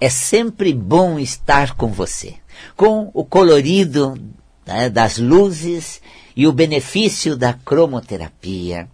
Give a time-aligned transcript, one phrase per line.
[0.00, 2.34] é sempre bom estar com você,
[2.74, 4.18] com o colorido
[4.66, 6.00] né, das luzes
[6.34, 8.88] e o benefício da cromoterapia.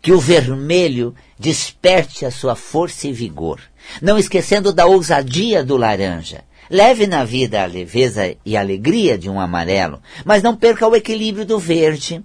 [0.00, 3.58] Que o vermelho desperte a sua força e vigor,
[4.00, 6.44] não esquecendo da ousadia do laranja.
[6.70, 11.44] Leve na vida a leveza e alegria de um amarelo, mas não perca o equilíbrio
[11.44, 12.22] do verde,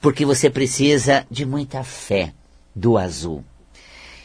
[0.00, 2.32] porque você precisa de muita fé
[2.74, 3.44] do azul.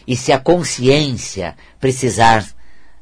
[0.07, 2.54] E se a consciência precisar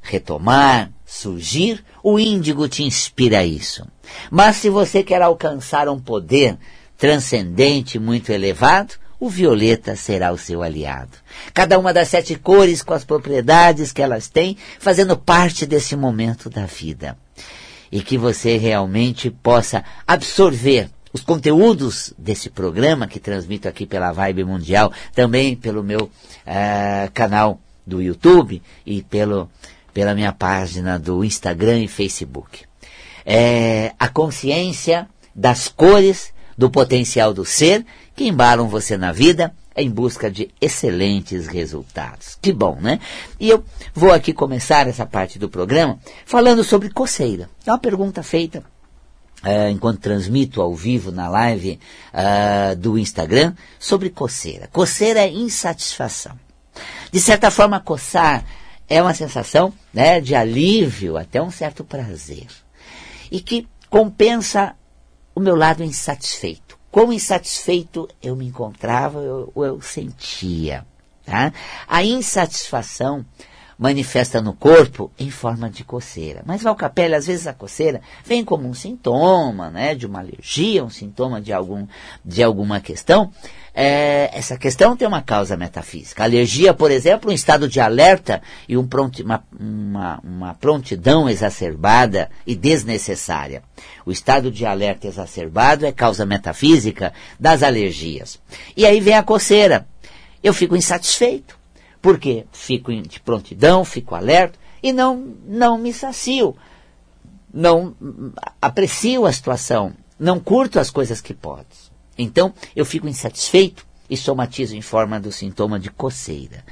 [0.04, 3.88] retomar, surgir, o índigo te inspira isso.
[4.30, 6.58] Mas se você quer alcançar um poder
[6.98, 11.18] transcendente muito elevado, o violeta será o seu aliado.
[11.54, 16.50] Cada uma das sete cores com as propriedades que elas têm, fazendo parte desse momento
[16.50, 17.18] da vida.
[17.90, 24.44] E que você realmente possa absorver os conteúdos desse programa que transmito aqui pela Vibe
[24.44, 29.50] Mundial, também pelo meu uh, canal do YouTube e pelo,
[29.94, 32.66] pela minha página do Instagram e Facebook.
[33.26, 37.86] É a consciência das cores do potencial do ser
[38.16, 42.38] que embalam você na vida em busca de excelentes resultados.
[42.42, 43.00] Que bom, né?
[43.40, 43.64] E eu
[43.94, 47.50] vou aqui começar essa parte do programa falando sobre coceira.
[47.66, 48.64] É uma pergunta feita
[49.44, 51.78] Uh, enquanto transmito ao vivo na live
[52.14, 54.70] uh, do Instagram, sobre coceira.
[54.72, 56.40] Coceira é insatisfação.
[57.12, 58.46] De certa forma, coçar
[58.88, 62.48] é uma sensação né, de alívio, até um certo prazer.
[63.32, 64.76] E que compensa
[65.36, 66.78] o meu lado insatisfeito.
[66.92, 70.86] Quão insatisfeito eu me encontrava ou eu, eu sentia.
[71.26, 71.54] Tá?
[71.88, 73.26] A insatisfação
[73.84, 76.42] manifesta no corpo em forma de coceira.
[76.46, 80.90] Mas Valcapelli, às vezes a coceira vem como um sintoma, né, de uma alergia, um
[80.90, 81.86] sintoma de, algum,
[82.24, 83.30] de alguma questão.
[83.74, 86.24] É, essa questão tem uma causa metafísica.
[86.24, 91.30] A alergia, por exemplo, um estado de alerta e um pronti, uma, uma, uma prontidão
[91.30, 93.64] exacerbada e desnecessária.
[94.06, 98.40] O estado de alerta exacerbado é causa metafísica das alergias.
[98.78, 99.86] E aí vem a coceira.
[100.42, 101.62] Eu fico insatisfeito
[102.04, 102.46] por quê?
[102.52, 106.54] Fico de prontidão, fico alerta e não, não me sacio.
[107.52, 107.96] Não
[108.62, 109.94] aprecio a situação.
[110.20, 111.90] Não curto as coisas que podes.
[112.18, 116.66] Então, eu fico insatisfeito e somatizo em forma do sintoma de coceira.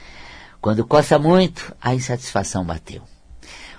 [0.59, 3.02] Quando coça muito, a insatisfação bateu.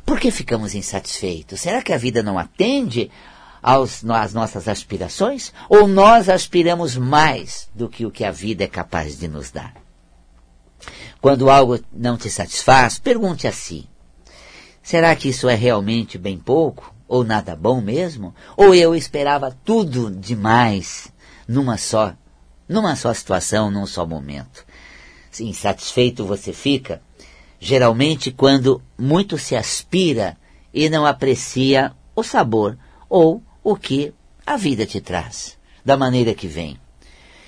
[0.07, 1.61] Por que ficamos insatisfeitos?
[1.61, 3.11] Será que a vida não atende
[3.63, 5.53] aos, às nossas aspirações?
[5.69, 9.75] Ou nós aspiramos mais do que o que a vida é capaz de nos dar?
[11.21, 13.89] Quando algo não te satisfaz, pergunte a si:
[14.83, 16.95] será que isso é realmente bem pouco?
[17.07, 18.35] Ou nada bom mesmo?
[18.57, 21.13] Ou eu esperava tudo demais
[21.47, 22.15] numa só,
[22.69, 24.65] numa só situação, num só momento?
[25.31, 27.03] Sim, satisfeito você fica,
[27.61, 30.37] geralmente quando muito se aspira
[30.73, 32.79] e não aprecia o sabor
[33.09, 34.13] ou o que
[34.45, 36.79] a vida te traz, da maneira que vem.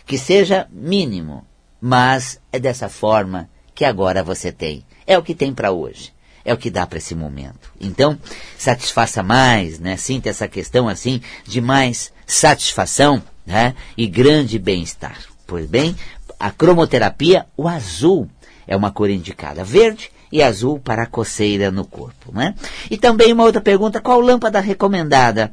[0.06, 1.46] Que seja mínimo,
[1.86, 4.86] mas é dessa forma que agora você tem.
[5.06, 6.14] É o que tem para hoje.
[6.42, 7.70] É o que dá para esse momento.
[7.78, 8.18] Então,
[8.56, 9.98] satisfaça mais, né?
[9.98, 13.74] Sinta essa questão assim de mais satisfação, né?
[13.98, 15.18] E grande bem-estar.
[15.46, 15.94] Pois bem,
[16.40, 18.30] a cromoterapia, o azul
[18.66, 19.62] é uma cor indicada.
[19.62, 22.54] Verde e azul para a coceira no corpo, né?
[22.90, 25.52] E também uma outra pergunta, qual lâmpada recomendada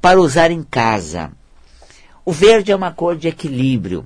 [0.00, 1.30] para usar em casa?
[2.24, 4.04] O verde é uma cor de equilíbrio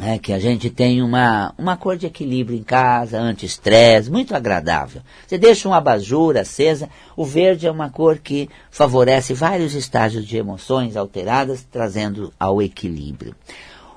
[0.00, 5.02] né, que a gente tem uma, uma cor de equilíbrio em casa, anti-estresse, muito agradável.
[5.26, 10.38] Você deixa um abajur acesa, o verde é uma cor que favorece vários estágios de
[10.38, 13.34] emoções alteradas, trazendo ao equilíbrio.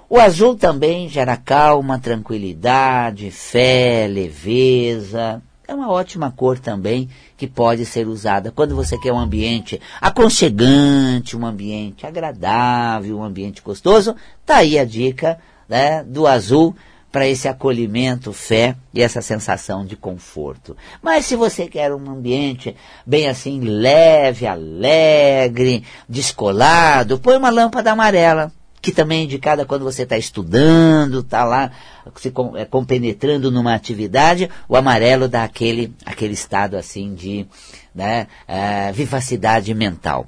[0.09, 5.41] O azul também gera calma, tranquilidade, fé, leveza.
[5.65, 11.37] É uma ótima cor também que pode ser usada quando você quer um ambiente aconchegante,
[11.37, 14.13] um ambiente agradável, um ambiente gostoso.
[14.45, 16.75] Tá aí a dica né, do azul
[17.11, 20.75] para esse acolhimento, fé e essa sensação de conforto.
[20.99, 28.51] Mas se você quer um ambiente bem assim leve, alegre, descolado, põe uma lâmpada amarela,
[28.81, 31.71] que também é indicada quando você está estudando, está lá
[32.15, 37.47] se é, compenetrando numa atividade, o amarelo dá aquele, aquele estado assim de
[37.93, 40.27] né, é, vivacidade mental.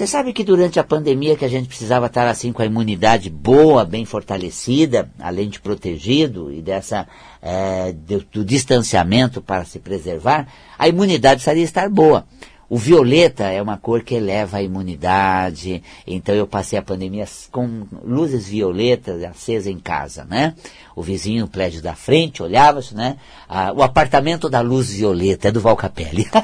[0.00, 3.28] Você sabe que durante a pandemia que a gente precisava estar assim com a imunidade
[3.28, 7.06] boa, bem fortalecida, além de protegido e dessa
[7.42, 10.48] é, do, do, distanciamento para se preservar,
[10.78, 12.26] a imunidade precisaria estar boa.
[12.66, 17.86] o violeta é uma cor que eleva a imunidade, então eu passei a pandemia com
[18.02, 20.54] luzes violetas acesas em casa, né?
[20.96, 23.18] O vizinho, o prédio da frente, olhava, né?
[23.46, 26.26] Ah, o apartamento da luz violeta é do Valcapelli.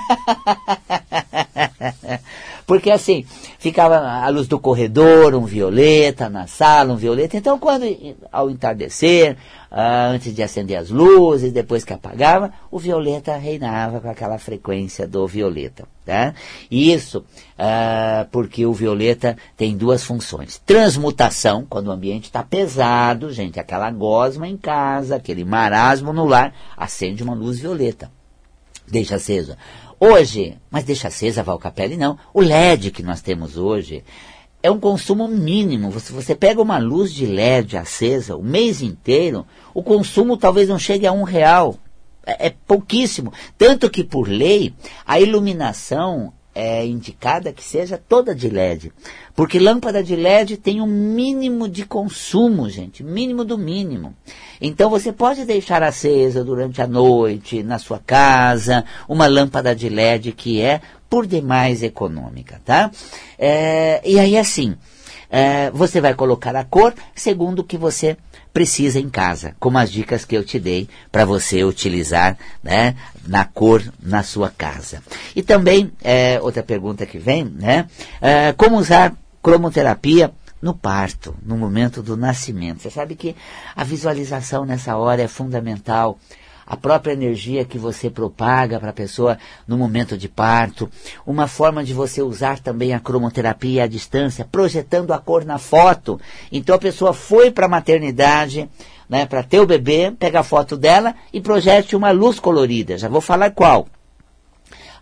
[2.66, 3.24] Porque assim,
[3.58, 7.36] ficava a luz do corredor, um violeta, na sala, um violeta.
[7.36, 7.84] Então, quando
[8.32, 9.36] ao entardecer,
[9.70, 15.06] ah, antes de acender as luzes, depois que apagava, o violeta reinava com aquela frequência
[15.06, 15.86] do violeta.
[16.04, 16.34] Tá?
[16.68, 17.24] Isso
[17.56, 20.60] ah, porque o violeta tem duas funções.
[20.66, 26.52] Transmutação, quando o ambiente está pesado, gente, aquela gosma em casa, aquele marasmo no lar,
[26.76, 28.10] acende uma luz violeta.
[28.88, 29.58] Deixa acesa.
[29.98, 32.18] Hoje, mas deixa acesa a Valcapelli, não.
[32.34, 34.04] O LED que nós temos hoje
[34.62, 35.90] é um consumo mínimo.
[35.90, 40.78] Você, você pega uma luz de LED acesa o mês inteiro, o consumo talvez não
[40.78, 41.76] chegue a um real.
[42.26, 43.32] É, é pouquíssimo.
[43.56, 44.74] Tanto que, por lei,
[45.06, 48.92] a iluminação é indicada que seja toda de LED.
[49.36, 54.14] Porque lâmpada de LED tem um mínimo de consumo, gente, mínimo do mínimo.
[54.58, 60.32] Então você pode deixar acesa durante a noite, na sua casa, uma lâmpada de LED
[60.32, 60.80] que é
[61.10, 62.90] por demais econômica, tá?
[63.38, 64.74] É, e aí assim,
[65.30, 68.16] é, você vai colocar a cor segundo o que você
[68.54, 72.96] precisa em casa, como as dicas que eu te dei para você utilizar né,
[73.26, 75.02] na cor na sua casa.
[75.34, 77.86] E também, é, outra pergunta que vem, né,
[78.18, 79.14] é, como usar
[79.46, 82.82] cromoterapia no parto, no momento do nascimento.
[82.82, 83.36] Você sabe que
[83.76, 86.18] a visualização nessa hora é fundamental
[86.66, 90.90] a própria energia que você propaga para a pessoa no momento de parto,
[91.24, 96.20] uma forma de você usar também a cromoterapia à distância, projetando a cor na foto.
[96.50, 98.68] Então a pessoa foi para a maternidade,
[99.08, 102.98] né, para ter o bebê, pega a foto dela e projete uma luz colorida.
[102.98, 103.86] Já vou falar qual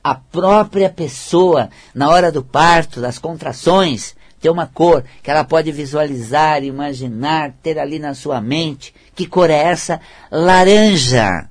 [0.04, 4.14] a própria pessoa, na hora do parto, das contrações,
[4.44, 8.94] ter uma cor que ela pode visualizar, imaginar, ter ali na sua mente.
[9.14, 10.00] Que cor é essa?
[10.30, 11.48] Laranja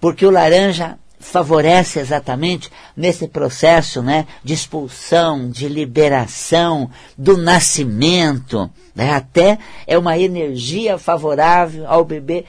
[0.00, 8.70] porque o laranja favorece exatamente nesse processo né, de expulsão, de liberação, do nascimento.
[8.94, 12.46] Né, até é uma energia favorável ao bebê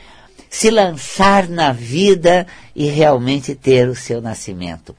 [0.49, 4.95] se lançar na vida e realmente ter o seu nascimento.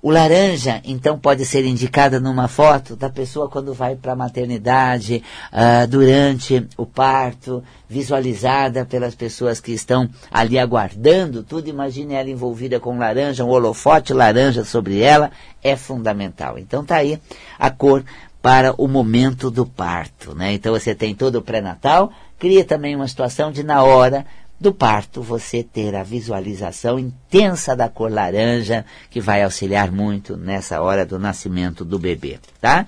[0.00, 5.24] O laranja, então, pode ser indicada numa foto da pessoa quando vai para a maternidade,
[5.52, 11.68] uh, durante o parto, visualizada pelas pessoas que estão ali aguardando tudo.
[11.68, 15.32] Imagine ela envolvida com laranja, um holofote laranja sobre ela,
[15.64, 16.58] é fundamental.
[16.58, 17.20] Então, tá aí
[17.58, 18.04] a cor
[18.40, 20.32] para o momento do parto.
[20.32, 20.52] Né?
[20.52, 24.24] Então, você tem todo o pré-natal, cria também uma situação de, na hora,
[24.60, 30.80] do parto você ter a visualização intensa da cor laranja, que vai auxiliar muito nessa
[30.80, 32.86] hora do nascimento do bebê, tá?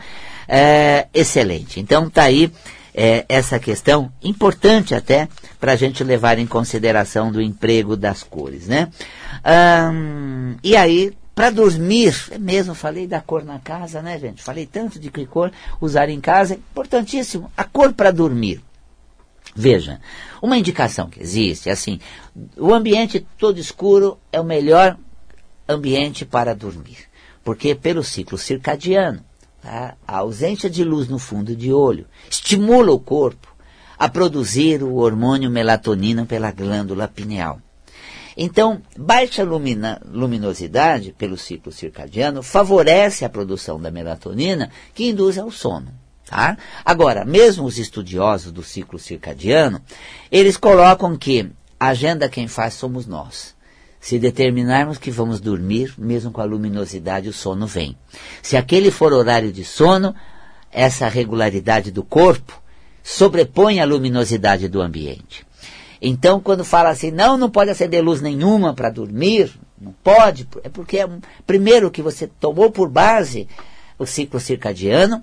[0.48, 1.78] É, excelente.
[1.78, 2.52] Então tá aí
[2.94, 5.28] é, essa questão importante até
[5.60, 8.88] para a gente levar em consideração do emprego das cores, né?
[9.92, 14.42] Hum, e aí para dormir, é mesmo falei da cor na casa, né, gente?
[14.42, 15.50] Falei tanto de que cor
[15.80, 17.50] usar em casa, importantíssimo.
[17.56, 18.60] A cor para dormir.
[19.54, 20.00] Veja,
[20.40, 21.98] uma indicação que existe é assim:
[22.56, 24.96] o ambiente todo escuro é o melhor
[25.68, 26.98] ambiente para dormir,
[27.44, 29.24] porque pelo ciclo circadiano,
[29.60, 33.48] tá, a ausência de luz no fundo de olho estimula o corpo
[33.98, 37.60] a produzir o hormônio melatonina pela glândula pineal.
[38.36, 45.50] Então, baixa lumina, luminosidade pelo ciclo circadiano favorece a produção da melatonina que induz ao
[45.50, 45.99] sono.
[46.30, 46.56] Tá?
[46.84, 49.82] Agora, mesmo os estudiosos do ciclo circadiano,
[50.30, 53.52] eles colocam que a agenda quem faz somos nós.
[53.98, 57.96] Se determinarmos que vamos dormir, mesmo com a luminosidade, o sono vem.
[58.40, 60.14] Se aquele for horário de sono,
[60.70, 62.62] essa regularidade do corpo
[63.02, 65.44] sobrepõe a luminosidade do ambiente.
[66.00, 70.68] Então, quando fala assim, não, não pode acender luz nenhuma para dormir, não pode, é
[70.68, 71.08] porque, é,
[71.44, 73.48] primeiro, que você tomou por base
[73.98, 75.20] o ciclo circadiano,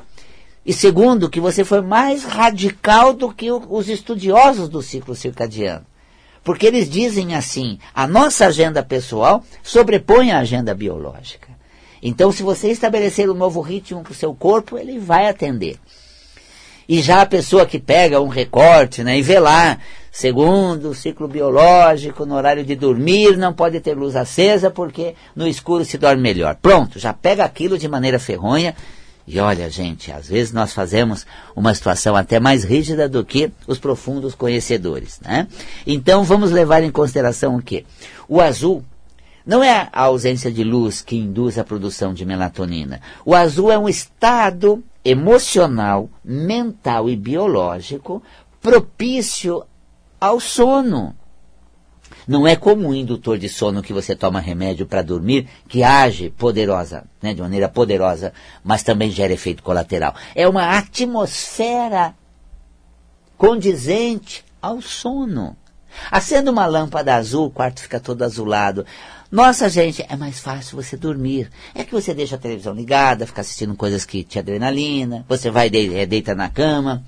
[0.67, 5.85] e segundo, que você foi mais radical do que os estudiosos do ciclo circadiano.
[6.43, 11.47] Porque eles dizem assim: a nossa agenda pessoal sobrepõe a agenda biológica.
[12.03, 15.79] Então, se você estabelecer um novo ritmo para o seu corpo, ele vai atender.
[16.87, 19.77] E já a pessoa que pega um recorte né, e vê lá,
[20.11, 25.47] segundo o ciclo biológico, no horário de dormir, não pode ter luz acesa porque no
[25.47, 26.55] escuro se dorme melhor.
[26.61, 28.75] Pronto, já pega aquilo de maneira ferronha
[29.27, 33.77] e olha, gente, às vezes nós fazemos uma situação até mais rígida do que os
[33.77, 35.47] profundos conhecedores, né?
[35.85, 37.83] Então vamos levar em consideração o quê?
[38.29, 38.85] O azul
[39.45, 43.01] Não é a ausência de luz que induz a produção de melatonina.
[43.25, 48.23] O azul é um estado emocional, mental e biológico
[48.61, 49.63] propício
[50.19, 51.15] ao sono.
[52.27, 56.29] Não é como o indutor de sono que você toma remédio para dormir, que age
[56.29, 60.13] poderosa, né, de maneira poderosa, mas também gera efeito colateral.
[60.35, 62.13] É uma atmosfera
[63.37, 65.55] condizente ao sono.
[66.11, 68.85] Acenda uma lâmpada azul, o quarto fica todo azulado.
[69.31, 71.49] Nossa, gente, é mais fácil você dormir.
[71.73, 75.69] É que você deixa a televisão ligada, fica assistindo coisas que te adrenalina, você vai
[75.69, 77.03] de, é, deita na cama,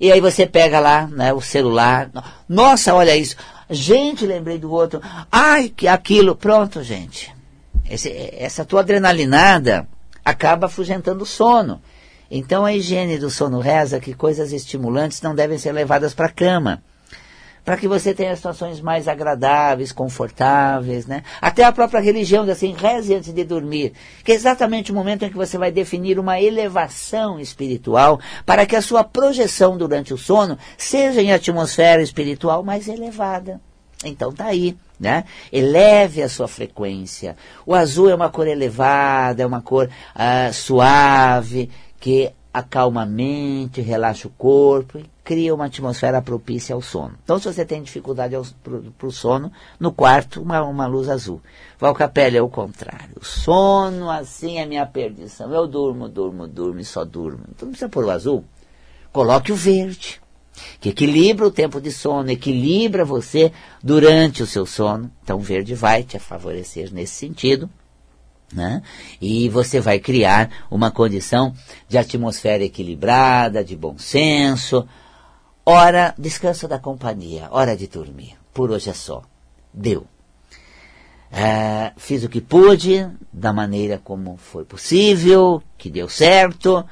[0.00, 2.10] e aí você pega lá né, o celular.
[2.48, 3.36] Nossa, olha isso.
[3.70, 5.00] Gente, lembrei do outro.
[5.30, 6.34] Ai, que aquilo.
[6.34, 7.34] Pronto, gente.
[7.88, 9.86] Esse, essa tua adrenalinada
[10.24, 11.80] acaba afugentando o sono.
[12.30, 16.30] Então a higiene do sono reza que coisas estimulantes não devem ser levadas para a
[16.30, 16.82] cama
[17.68, 21.22] para que você tenha situações mais agradáveis, confortáveis, né?
[21.38, 23.92] Até a própria religião assim, reze antes de dormir,
[24.24, 28.74] que é exatamente o momento em que você vai definir uma elevação espiritual para que
[28.74, 33.60] a sua projeção durante o sono seja em atmosfera espiritual mais elevada.
[34.02, 35.24] Então tá aí, né?
[35.52, 37.36] Eleve a sua frequência.
[37.66, 41.68] O azul é uma cor elevada, é uma cor uh, suave,
[42.00, 44.98] que acalma a mente, relaxa o corpo
[45.28, 47.12] cria uma atmosfera propícia ao sono.
[47.22, 48.34] Então, se você tem dificuldade
[48.96, 51.42] para o sono, no quarto, uma, uma luz azul.
[51.78, 53.18] Valcapelli é o contrário.
[53.20, 55.52] Sono, assim, é minha perdição.
[55.52, 57.40] Eu durmo, durmo, durmo e só durmo.
[57.50, 58.42] Então, não precisa pôr o azul.
[59.12, 60.18] Coloque o verde,
[60.80, 65.12] que equilibra o tempo de sono, equilibra você durante o seu sono.
[65.22, 67.68] Então, o verde vai te favorecer nesse sentido.
[68.50, 68.80] Né?
[69.20, 71.52] E você vai criar uma condição
[71.86, 74.88] de atmosfera equilibrada, de bom senso,
[75.70, 78.38] Hora, descanso da companhia, hora de dormir.
[78.54, 79.22] Por hoje é só.
[79.70, 80.06] Deu.
[81.30, 86.82] É, fiz o que pude, da maneira como foi possível, que deu certo.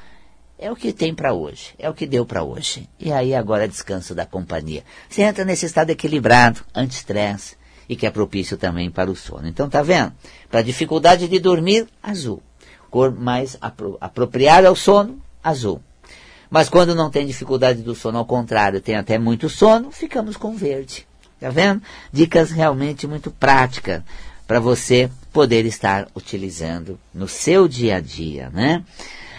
[0.59, 2.87] É o que tem para hoje, é o que deu para hoje.
[2.99, 4.83] E aí agora descanso da companhia.
[5.09, 7.57] Você entra nesse estado equilibrado, anti-estresse,
[7.89, 9.47] e que é propício também para o sono.
[9.47, 10.13] Então tá vendo?
[10.51, 12.43] Para dificuldade de dormir, azul.
[12.91, 15.81] Cor mais apro apropriada ao sono, azul.
[16.49, 20.55] Mas quando não tem dificuldade do sono, ao contrário, tem até muito sono, ficamos com
[20.55, 21.07] verde.
[21.39, 21.81] Tá vendo?
[22.11, 24.01] Dicas realmente muito práticas
[24.47, 28.83] para você poder estar utilizando no seu dia a dia, né?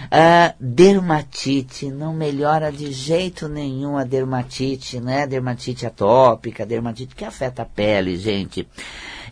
[0.05, 5.27] Uh, dermatite não melhora de jeito nenhum a dermatite, né?
[5.27, 8.69] Dermatite atópica, dermatite que afeta a pele, gente.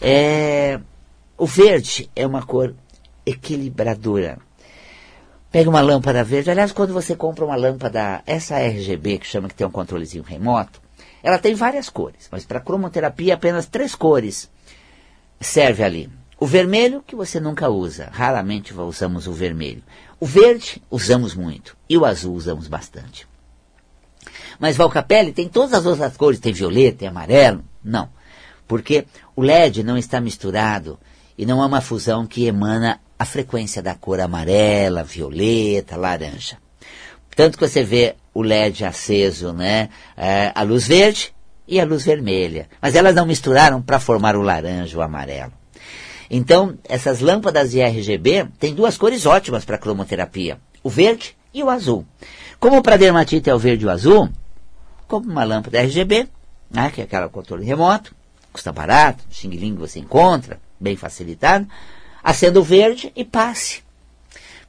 [0.01, 0.81] É,
[1.39, 2.75] o verde é uma cor
[3.25, 4.39] equilibradora.
[5.57, 6.51] Pega uma lâmpada verde.
[6.51, 10.83] Aliás, quando você compra uma lâmpada, essa RGB, que chama que tem um controlezinho remoto,
[11.23, 14.51] ela tem várias cores, mas para cromoterapia apenas três cores
[15.41, 16.11] serve ali.
[16.39, 19.83] O vermelho, que você nunca usa, raramente usamos o vermelho.
[20.21, 21.75] O verde, usamos muito.
[21.89, 23.27] E o azul, usamos bastante.
[24.61, 27.65] Mas Valcapelli tem todas as outras cores, tem violeta, tem amarelo.
[27.83, 28.11] Não.
[28.69, 30.99] Porque o LED não está misturado
[31.39, 36.59] e não é uma fusão que emana a frequência da cor amarela, violeta, laranja.
[37.35, 39.91] Tanto que você vê o LED aceso, né?
[40.17, 41.35] É, a luz verde
[41.69, 42.69] e a luz vermelha.
[42.81, 45.53] Mas elas não misturaram para formar o laranja o amarelo.
[46.31, 51.71] Então, essas lâmpadas de RGB têm duas cores ótimas para cromoterapia: o verde e o
[51.71, 52.07] azul.
[52.59, 54.29] Como para dermatite é o verde e o azul,
[55.07, 56.29] como uma lâmpada RGB,
[56.71, 58.15] né, que é aquela controle remoto,
[58.53, 61.67] custa barato, Xing Ling você encontra, bem facilitado,
[62.27, 63.85] acenda o verde e passe.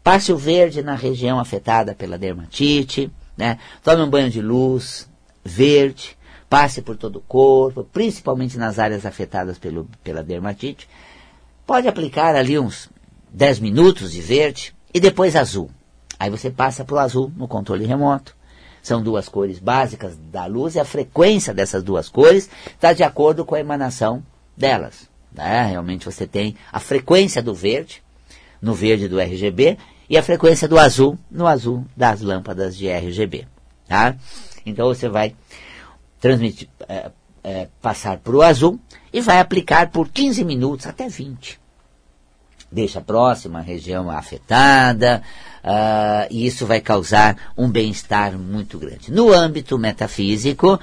[0.04, 3.58] Passe o verde na região afetada pela dermatite, né?
[3.84, 5.10] Tome um banho de luz
[5.44, 6.16] verde,
[6.48, 10.88] passe por todo o corpo, principalmente nas áreas afetadas pelo, pela dermatite.
[11.66, 12.90] Pode aplicar ali uns
[13.32, 15.72] 10 minutos de verde e depois azul.
[16.20, 18.38] Aí você passa para o azul no controle remoto.
[18.84, 23.44] São duas cores básicas da luz e a frequência dessas duas cores está de acordo
[23.44, 24.24] com a emanação
[24.56, 25.07] delas.
[25.32, 25.68] Né?
[25.68, 28.04] Realmente você tem a frequência do verde,
[28.62, 29.78] no verde do RGB,
[30.10, 33.48] e a frequência do azul, no azul das lâmpadas de RGB.
[33.88, 34.16] Tá?
[34.66, 35.36] Então você vai
[36.20, 37.12] transmitir, é,
[37.44, 38.80] é, passar para o azul
[39.14, 41.60] e vai aplicar por 15 minutos até 20.
[42.70, 45.24] Deixa a próxima região afetada,
[45.64, 49.10] uh, e isso vai causar um bem-estar muito grande.
[49.10, 50.78] No âmbito metafísico,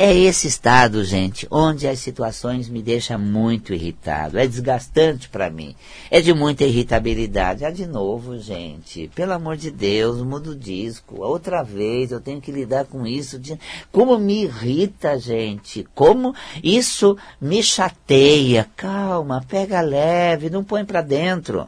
[0.00, 4.38] É esse estado, gente, onde as situações me deixam muito irritado.
[4.38, 5.74] É desgastante para mim.
[6.08, 7.64] É de muita irritabilidade.
[7.64, 11.20] Ah, de novo, gente, pelo amor de Deus, muda o disco.
[11.20, 13.40] Outra vez eu tenho que lidar com isso.
[13.40, 13.58] De...
[13.90, 15.84] Como me irrita, gente.
[15.96, 18.70] Como isso me chateia.
[18.76, 21.66] Calma, pega leve, não põe para dentro.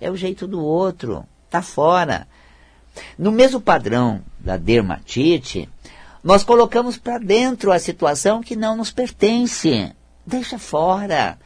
[0.00, 1.26] É o jeito do outro.
[1.50, 2.28] Tá fora.
[3.18, 5.68] No mesmo padrão da dermatite,
[6.22, 9.92] nós colocamos para dentro a situação que não nos pertence.
[10.24, 11.38] Deixa fora.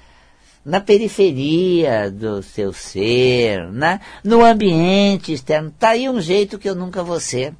[0.64, 5.68] Na periferia do seu ser, na, no ambiente externo.
[5.68, 7.54] Está aí um jeito que eu nunca vou ser.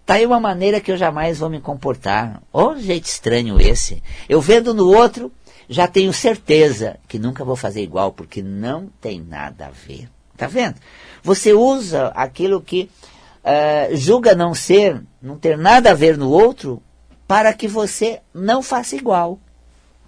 [0.00, 2.40] Está aí uma maneira que eu jamais vou me comportar.
[2.52, 4.02] Olha jeito estranho esse.
[4.28, 5.32] Eu vendo no outro,
[5.68, 10.08] já tenho certeza que nunca vou fazer igual, porque não tem nada a ver.
[10.32, 10.76] Está vendo?
[11.24, 12.88] Você usa aquilo que
[13.46, 16.82] uh, julga não ser, não ter nada a ver no outro,
[17.26, 19.38] para que você não faça igual.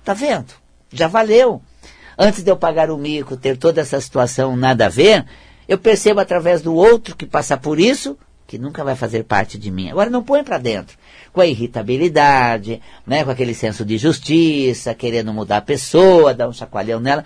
[0.04, 0.52] Tá vendo?
[0.92, 1.62] Já valeu.
[2.18, 5.24] Antes de eu pagar o mico, ter toda essa situação nada a ver,
[5.68, 9.70] eu percebo através do outro que passa por isso, que nunca vai fazer parte de
[9.70, 9.90] mim.
[9.90, 10.96] Agora não põe para dentro.
[11.32, 16.52] Com a irritabilidade, né, com aquele senso de justiça, querendo mudar a pessoa, dar um
[16.52, 17.24] chacoalhão nela.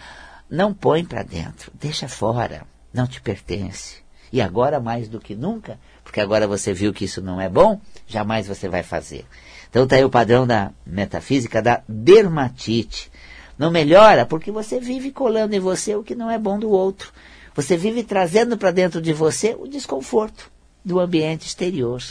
[0.51, 1.71] Não põe para dentro.
[1.81, 2.67] Deixa fora.
[2.93, 4.03] Não te pertence.
[4.33, 5.79] E agora, mais do que nunca,
[6.13, 9.25] porque agora você viu que isso não é bom, jamais você vai fazer.
[9.71, 13.11] Então está aí o padrão da metafísica da dermatite.
[13.59, 17.11] Não melhora porque você vive colando em você o que não é bom do outro.
[17.55, 20.53] Você vive trazendo para dentro de você o desconforto
[20.85, 22.03] do ambiente exterior.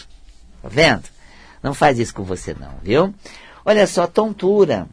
[0.63, 1.03] Tá vendo?
[1.61, 3.13] Não faz isso com você não, viu?
[3.63, 4.87] Olha só, tontura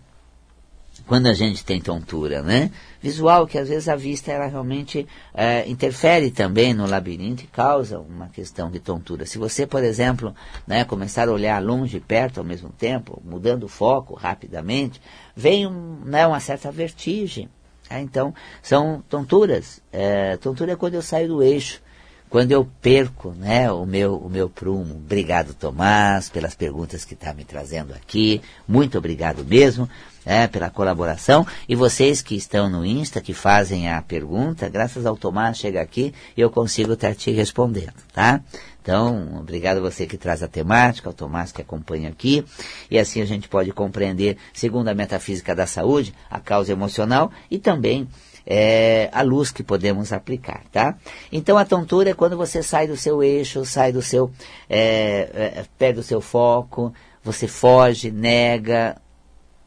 [1.09, 2.71] quando a gente tem tontura, né?
[3.01, 7.99] Visual, que às vezes a vista ela realmente é, interfere também no labirinto e causa
[7.99, 9.25] uma questão de tontura.
[9.25, 10.35] Se você, por exemplo,
[10.67, 15.01] né, começar a olhar longe e perto ao mesmo tempo, mudando o foco rapidamente,
[15.35, 17.49] vem um, né, uma certa vertigem.
[17.89, 19.81] É, então, são tonturas.
[19.91, 21.81] É, tontura é quando eu saio do eixo
[22.29, 24.97] quando eu perco né, o, meu, o meu prumo.
[24.97, 28.43] Obrigado, Tomás, pelas perguntas que está me trazendo aqui.
[28.67, 29.89] Muito obrigado mesmo
[30.25, 31.47] é, pela colaboração.
[31.69, 36.13] E vocês que estão no Insta, que fazem a pergunta, graças ao Tomás chega aqui
[36.37, 38.41] e eu consigo estar te respondendo, tá?
[38.83, 42.43] Então, obrigado a você que traz a temática, ao Tomás que acompanha aqui,
[42.91, 47.59] e assim a gente pode compreender, segundo a metafísica da saúde, a causa emocional e
[47.59, 48.09] também
[48.47, 50.97] é, a luz que podemos aplicar, tá?
[51.31, 54.31] Então a tontura é quando você sai do seu eixo, sai do seu,
[54.71, 56.91] é, é, perde o seu foco,
[57.23, 58.97] você foge, nega,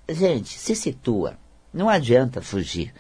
[0.10, 1.38] gente, se situa.
[1.74, 2.94] Não adianta fugir.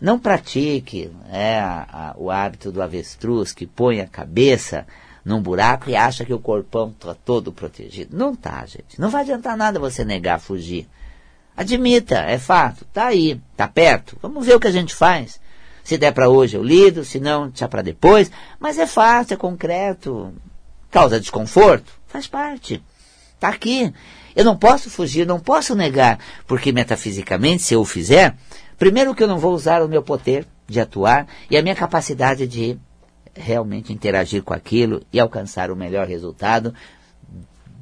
[0.00, 4.86] Não pratique é, a, a, o hábito do avestruz que põe a cabeça
[5.24, 8.16] num buraco e acha que o corpão está todo protegido.
[8.16, 9.00] Não tá, gente.
[9.00, 10.88] Não vai adiantar nada você negar, fugir.
[11.56, 12.84] Admita, é fato.
[12.92, 14.16] Tá aí, tá perto.
[14.20, 15.40] Vamos ver o que a gente faz.
[15.84, 18.30] Se der para hoje eu lido, se não, deixa para depois.
[18.58, 20.32] Mas é fácil, é concreto.
[20.90, 21.92] Causa desconforto?
[22.06, 22.82] Faz parte.
[23.38, 23.92] Tá aqui.
[24.34, 28.34] Eu não posso fugir, não posso negar, porque metafisicamente, se eu o fizer,
[28.78, 32.46] primeiro que eu não vou usar o meu poder de atuar e a minha capacidade
[32.46, 32.78] de
[33.34, 36.74] realmente interagir com aquilo e alcançar o melhor resultado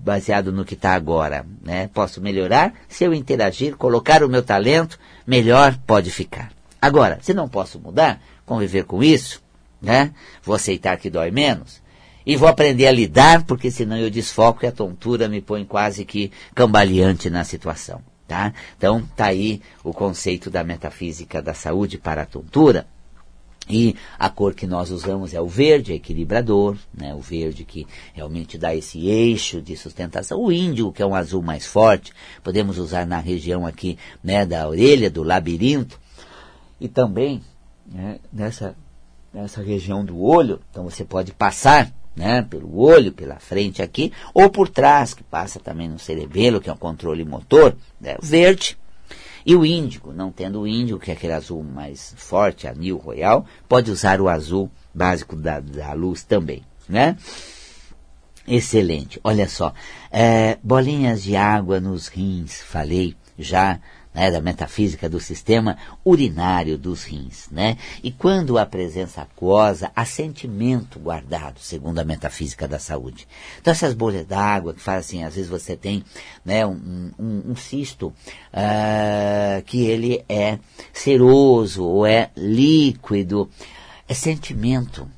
[0.03, 1.45] baseado no que está agora.
[1.63, 1.89] Né?
[1.93, 6.51] Posso melhorar se eu interagir, colocar o meu talento, melhor pode ficar.
[6.81, 9.43] Agora, se não posso mudar, conviver com isso,
[9.81, 10.13] né?
[10.43, 11.83] vou aceitar que dói menos,
[12.31, 16.05] e vou aprender a lidar, porque senão eu desfoco e a tontura me põe quase
[16.05, 18.01] que cambaleante na situação.
[18.29, 18.55] Tá?
[18.79, 22.87] Então, tá aí o conceito da metafísica da saúde para a tontura.
[23.69, 27.13] E a cor que nós usamos é o verde, é equilibrador, né?
[27.17, 30.41] o verde que realmente dá esse eixo de sustentação.
[30.41, 32.13] O índigo, que é um azul mais forte,
[32.45, 35.99] podemos usar na região aqui né, da orelha, do labirinto.
[36.81, 37.43] E também
[37.85, 38.77] né, nessa,
[39.35, 44.51] nessa região do olho, então você pode passar né, pelo olho, pela frente aqui, ou
[44.51, 48.79] por trás, que passa também no cerebelo, que é um controle motor, né, verde.
[49.45, 53.47] E o índigo, não tendo o índigo, que é aquele azul mais forte, anil royal,
[53.69, 57.17] pode usar o azul básico da, da luz também, né?
[58.47, 59.21] Excelente.
[59.23, 59.73] Olha só,
[60.11, 63.81] é, bolinhas de água nos rins, falei já
[64.13, 67.49] né, da metafísica do sistema urinário dos rins.
[67.51, 67.77] Né?
[68.03, 73.27] E quando há presença aquosa, há sentimento guardado, segundo a metafísica da saúde.
[73.61, 76.05] Então essas bolhas d'água que fazem assim, às vezes você tem
[76.45, 80.59] né, um, um, um cisto uh, que ele é
[80.93, 83.49] seroso ou é líquido,
[84.09, 85.09] é sentimento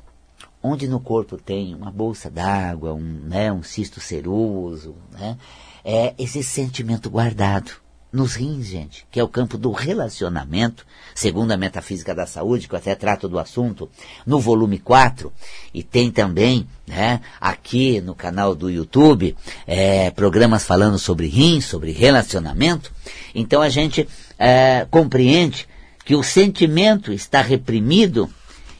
[0.62, 5.37] onde no corpo tem uma bolsa d'água, um, né, um cisto seroso, né,
[5.85, 7.82] é esse sentimento guardado
[8.12, 12.75] nos rins, gente, que é o campo do relacionamento, segundo a metafísica da saúde, que
[12.75, 13.88] eu até trato do assunto
[14.27, 15.33] no volume 4,
[15.72, 19.35] e tem também, né, aqui no canal do YouTube,
[19.66, 22.92] é, programas falando sobre rins, sobre relacionamento.
[23.35, 24.07] Então a gente
[24.38, 25.66] é, compreende
[26.05, 28.29] que o sentimento está reprimido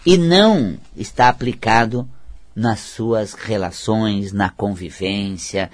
[0.05, 2.07] e não está aplicado
[2.55, 5.71] nas suas relações, na convivência.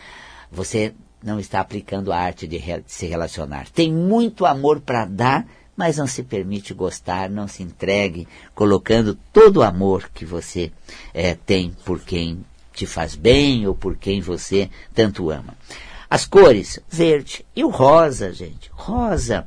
[0.53, 3.69] Você não está aplicando a arte de, se relacionar.
[3.71, 9.59] Tem muito amor para dar, mas não se permite gostar, não se entregue, colocando todo
[9.59, 10.73] o amor que você
[11.15, 15.57] é, tem por quem te faz bem ou por quem você tanto ama.
[16.11, 18.71] As cores, verde e o rosa, gente.
[18.73, 19.47] Rosa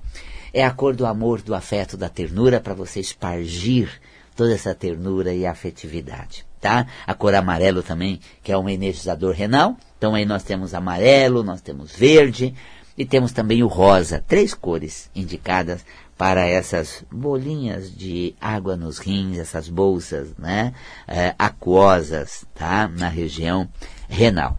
[0.54, 3.90] é a cor do amor, do afeto, da ternura para você espargir
[4.36, 6.86] toda essa ternura e afetividade tá?
[7.06, 9.76] A cor amarelo também, que é um energizador renal.
[9.98, 12.54] Então aí nós temos amarelo, nós temos verde
[12.96, 14.24] e temos também o rosa.
[14.26, 15.84] Três cores indicadas
[16.18, 20.72] para essas bolinhas de água nos rins, essas bolsas, né?
[21.08, 22.88] É, aquosas, tá?
[22.88, 23.68] Na região
[24.08, 24.58] renal.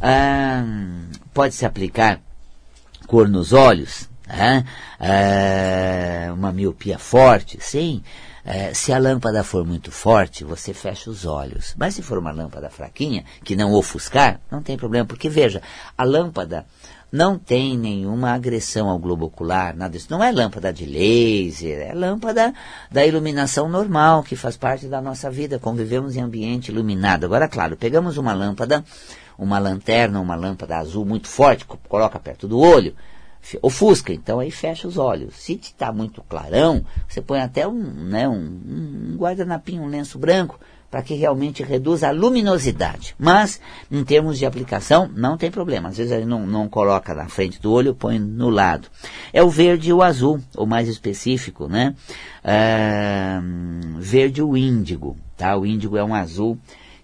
[0.00, 0.64] Ah,
[1.34, 2.20] pode se aplicar
[3.08, 4.64] cor nos olhos, né?
[5.00, 8.02] É, uma miopia forte, sim.
[8.44, 11.74] É, se a lâmpada for muito forte, você fecha os olhos.
[11.78, 15.06] Mas se for uma lâmpada fraquinha, que não ofuscar, não tem problema.
[15.06, 15.62] Porque veja,
[15.96, 16.66] a lâmpada
[17.12, 20.06] não tem nenhuma agressão ao globo ocular, nada disso.
[20.10, 22.54] Não é lâmpada de laser, é lâmpada
[22.90, 25.58] da iluminação normal, que faz parte da nossa vida.
[25.58, 27.24] Convivemos em ambiente iluminado.
[27.24, 28.84] Agora, claro, pegamos uma lâmpada,
[29.36, 32.94] uma lanterna, uma lâmpada azul muito forte, coloca perto do olho,
[33.62, 35.34] ofusca, então aí fecha os olhos.
[35.36, 38.60] Se está muito clarão, você põe até um, né, um,
[39.12, 40.58] um guardanapinho, um lenço branco,
[40.90, 43.14] para que realmente reduza a luminosidade.
[43.16, 45.88] Mas, em termos de aplicação, não tem problema.
[45.88, 48.88] Às vezes ele não, não coloca na frente do olho, põe no lado.
[49.32, 51.94] É o verde e o azul, ou mais específico, né?
[52.42, 53.40] Ah,
[53.98, 55.56] verde o índigo, tá?
[55.56, 56.58] O índigo é um azul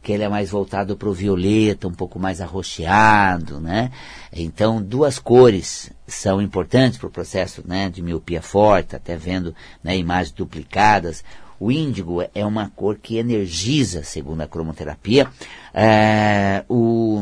[0.06, 3.90] que ele é mais voltado para o violeta, um pouco mais arroxeado, né?
[4.32, 9.96] Então, duas cores são importantes para o processo né, de miopia forte, até vendo né,
[9.96, 11.24] imagens duplicadas.
[11.58, 15.26] O índigo é uma cor que energiza, segundo a cromoterapia,
[15.74, 17.20] é, o,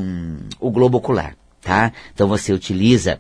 [0.61, 1.91] o globo ocular, tá?
[2.13, 3.19] Então você utiliza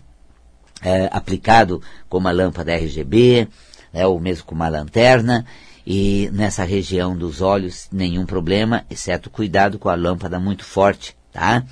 [0.82, 3.48] é, aplicado com uma lâmpada RGB,
[3.94, 5.46] né, ou mesmo com uma lanterna,
[5.86, 11.64] e nessa região dos olhos nenhum problema, exceto cuidado com a lâmpada muito forte, tá?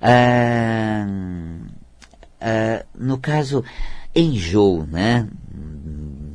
[0.00, 1.06] Ah,
[2.40, 3.64] ah, no caso,
[4.14, 5.26] enjoo, né?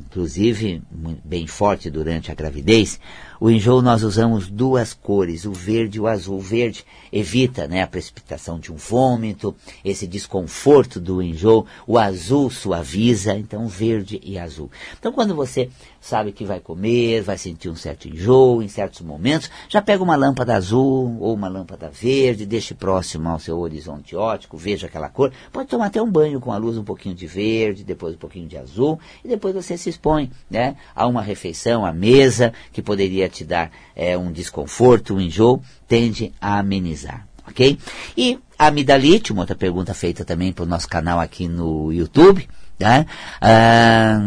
[0.06, 0.82] Inclusive,
[1.24, 2.98] bem forte durante a gravidez,
[3.40, 6.36] o enjoo nós usamos duas cores, o verde e o azul.
[6.36, 11.64] O verde evita né, a precipitação de um vômito, esse desconforto do enjoo.
[11.86, 14.70] O azul suaviza, então verde e azul.
[14.98, 19.50] Então quando você sabe que vai comer, vai sentir um certo enjoo em certos momentos,
[19.70, 24.58] já pega uma lâmpada azul ou uma lâmpada verde, deixe próximo ao seu horizonte óptico,
[24.58, 25.32] veja aquela cor.
[25.50, 28.46] Pode tomar até um banho com a luz um pouquinho de verde, depois um pouquinho
[28.46, 33.29] de azul, e depois você se expõe né, a uma refeição, à mesa, que poderia
[33.30, 37.26] te dar é, um desconforto, um enjoo, tende a amenizar.
[37.46, 37.78] Ok?
[38.16, 42.46] E amidalite, uma outra pergunta feita também para o nosso canal aqui no YouTube,
[42.80, 43.04] Tá?
[43.42, 44.18] Ah,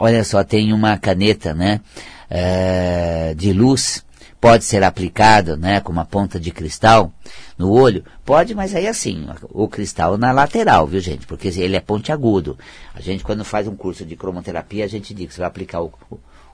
[0.00, 1.82] olha só, tem uma caneta né,
[2.30, 4.02] ah, de luz,
[4.40, 7.12] pode ser aplicado né, com uma ponta de cristal
[7.58, 8.06] no olho?
[8.24, 11.26] Pode, mas aí assim, o cristal na lateral, viu gente?
[11.26, 12.58] Porque ele é pontiagudo.
[12.94, 15.82] A gente, quando faz um curso de cromoterapia, a gente diz que você vai aplicar
[15.82, 15.92] o,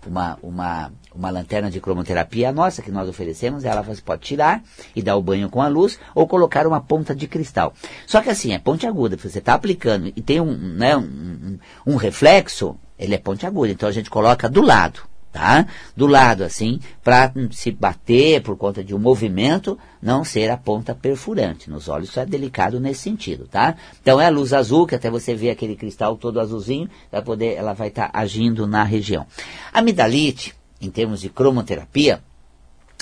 [0.06, 4.62] uma, uma, uma lanterna de cromoterapia, nossa que nós oferecemos, ela pode tirar
[4.94, 7.72] e dar o banho com a luz ou colocar uma ponta de cristal.
[8.06, 11.96] Só que assim, é ponte aguda, você está aplicando e tem um, né, um, um
[11.96, 15.66] reflexo, ele é ponte aguda, então a gente coloca do lado tá?
[15.96, 20.94] Do lado assim, para se bater por conta de um movimento, não ser a ponta
[20.94, 21.70] perfurante.
[21.70, 23.76] Nos olhos isso é delicado nesse sentido, tá?
[24.00, 27.54] Então é a luz azul, que até você vê aquele cristal todo azulzinho, vai poder,
[27.54, 29.26] ela vai estar tá agindo na região.
[29.72, 32.20] A amidalite, em termos de cromoterapia,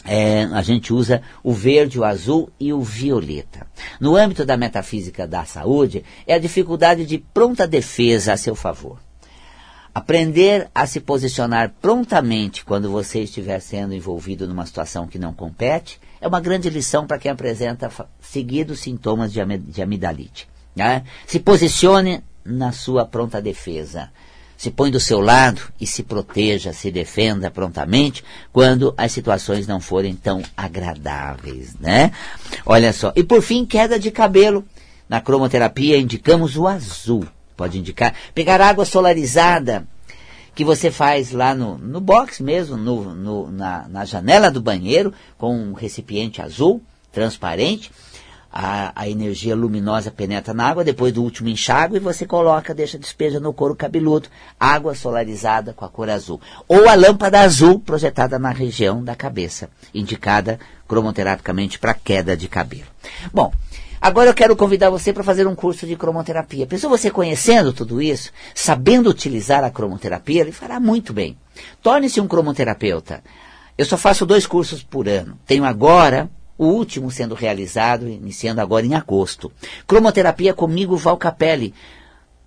[0.04, 3.66] é, a gente usa o verde, o azul e o violeta.
[4.00, 8.98] No âmbito da metafísica da saúde, é a dificuldade de pronta defesa a seu favor.
[9.96, 15.98] Aprender a se posicionar prontamente quando você estiver sendo envolvido numa situação que não compete
[16.20, 19.40] é uma grande lição para quem apresenta seguidos sintomas de,
[19.80, 20.46] amidalite.
[20.76, 21.02] Né?
[21.26, 24.10] Se posicione na sua pronta defesa.
[24.54, 29.80] Se põe do seu lado e se proteja, se defenda prontamente quando as situações não
[29.80, 32.12] forem tão agradáveis, né?
[32.66, 33.14] Olha só.
[33.16, 34.62] E por fim, queda de cabelo
[35.08, 37.26] na cromoterapia indicamos o azul.
[37.56, 38.14] Pode indicar.
[38.34, 39.86] Pegar água solarizada,
[40.56, 45.12] que você faz lá no, no box mesmo, no, no, na, na janela do banheiro,
[45.36, 47.92] com um recipiente azul, transparente.
[48.58, 53.38] A, a, energia luminosa penetra na água, depois do último enxágue, você coloca, deixa, despeja
[53.38, 56.40] no couro cabeludo, água solarizada com a cor azul.
[56.66, 62.86] Ou a lâmpada azul projetada na região da cabeça, indicada cromoterapicamente para queda de cabelo.
[63.30, 63.52] Bom,
[64.00, 66.66] Agora eu quero convidar você para fazer um curso de cromoterapia.
[66.66, 71.36] Pensou você conhecendo tudo isso, sabendo utilizar a cromoterapia, ele fará muito bem.
[71.82, 73.22] Torne-se um cromoterapeuta.
[73.76, 75.38] Eu só faço dois cursos por ano.
[75.46, 79.52] Tenho agora o último sendo realizado, iniciando agora em agosto.
[79.86, 81.74] Cromoterapia comigo, Val Capelli,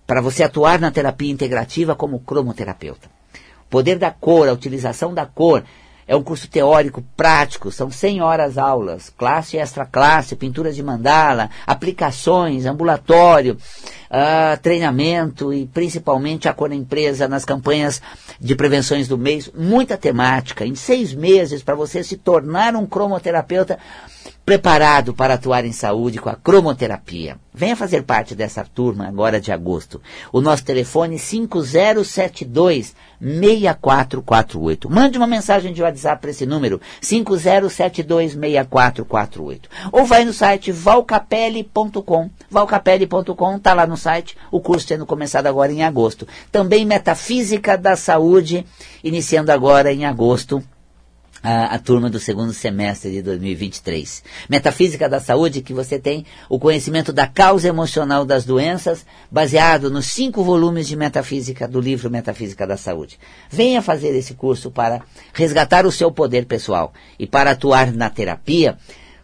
[0.08, 3.10] para você atuar na terapia integrativa como cromoterapeuta.
[3.70, 5.64] Poder da cor, a utilização da cor,
[6.10, 10.82] é um curso teórico prático, são 100 horas aulas, classe e extra classe, pintura de
[10.82, 13.56] mandala, aplicações, ambulatório,
[14.10, 18.02] uh, treinamento e principalmente a cor empresa nas campanhas
[18.40, 23.78] de prevenções do mês, muita temática, em seis meses para você se tornar um cromoterapeuta
[24.46, 27.38] preparado para atuar em saúde com a cromoterapia.
[27.54, 30.02] Venha fazer parte dessa turma agora de agosto.
[30.32, 34.90] O nosso telefone 5072 6448.
[34.90, 39.70] Mande uma mensagem de WhatsApp para esse número 5072 6448.
[39.92, 42.30] Ou vai no site valcapelli.com.
[42.50, 46.26] Valcapelli.com está lá no site, o curso sendo começado agora em agosto.
[46.52, 48.29] Também Metafísica da Saúde,
[49.04, 50.64] iniciando agora em agosto
[51.42, 54.24] a, a, turma do segundo semestre de 2023.
[54.50, 60.08] Metafísica da Saúde, que você tem o conhecimento da causa emocional das doenças, baseado nos
[60.08, 63.20] cinco volumes de metafísica do livro Metafísica da Saúde.
[63.50, 65.02] Venha fazer esse curso para
[65.34, 68.78] resgatar o seu poder pessoal e para atuar na terapia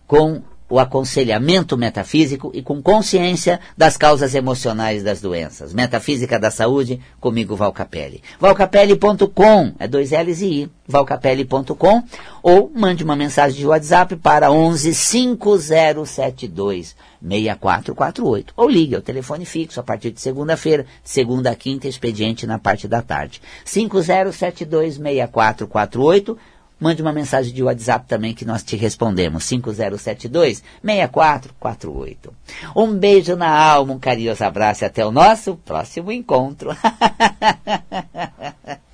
[0.08, 5.74] com o aconselhamento metafísico e com consciência das causas emocionais das doenças.
[5.74, 8.24] Metafísica da Saúde, comigo Valcapelli.
[8.40, 12.04] Valcapelli.com, é dois L's e I, valcapelli.com,
[12.42, 18.54] ou mande uma mensagem de WhatsApp para 11 5072 6448.
[18.56, 22.88] Ou ligue ao telefone fixo a partir de segunda-feira, segunda a quinta, expediente na parte
[22.88, 23.42] da tarde.
[23.64, 26.38] 5072 6448
[26.80, 29.46] Mande uma mensagem de WhatsApp também que nós te respondemos.
[29.46, 32.16] 5072-6448.
[32.76, 36.76] Um beijo na alma, um carinhoso abraço e até o nosso próximo encontro.